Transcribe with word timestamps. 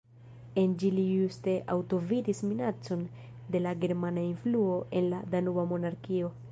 En 0.61 0.71
ĝi 0.83 0.89
li 0.99 1.03
juste 1.17 1.53
antaŭvidis 1.75 2.41
minacon 2.53 3.07
de 3.57 3.65
la 3.67 3.75
germana 3.85 4.27
influo 4.33 4.83
en 5.03 5.11
la 5.15 5.25
Danuba 5.37 5.73
Monarkio. 5.75 6.39